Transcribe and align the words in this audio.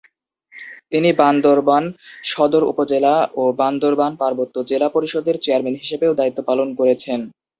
তিনি 0.91 1.09
বান্দরবান 1.19 1.83
সদর 2.25 2.63
উপজেলা 2.71 3.13
ও 3.35 3.43
বান্দরবান 3.59 4.11
পার্বত্য 4.21 4.55
জেলা 4.69 4.87
পরিষদের 4.95 5.35
চেয়ারম্যান 5.43 5.75
হিসেবেও 5.75 6.17
দায়িত্ব 6.19 6.39
পালন 6.49 6.67
করেছেন। 6.79 7.19